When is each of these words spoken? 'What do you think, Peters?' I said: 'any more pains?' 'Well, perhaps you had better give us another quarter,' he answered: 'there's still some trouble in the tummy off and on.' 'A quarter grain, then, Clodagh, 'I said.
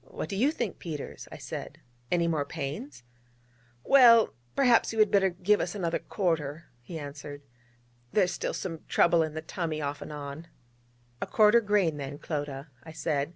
'What 0.00 0.30
do 0.30 0.36
you 0.36 0.50
think, 0.50 0.78
Peters?' 0.78 1.28
I 1.30 1.36
said: 1.36 1.80
'any 2.10 2.26
more 2.26 2.46
pains?' 2.46 3.02
'Well, 3.84 4.32
perhaps 4.56 4.94
you 4.94 4.98
had 4.98 5.10
better 5.10 5.28
give 5.28 5.60
us 5.60 5.74
another 5.74 5.98
quarter,' 5.98 6.70
he 6.80 6.98
answered: 6.98 7.42
'there's 8.12 8.32
still 8.32 8.54
some 8.54 8.80
trouble 8.88 9.22
in 9.22 9.34
the 9.34 9.42
tummy 9.42 9.82
off 9.82 10.00
and 10.00 10.10
on.' 10.10 10.48
'A 11.20 11.26
quarter 11.26 11.60
grain, 11.60 11.98
then, 11.98 12.18
Clodagh, 12.18 12.68
'I 12.84 12.92
said. 12.92 13.34